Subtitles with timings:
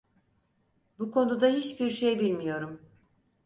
[0.99, 2.79] Bu konuda hiçbir şey bilmiyorum.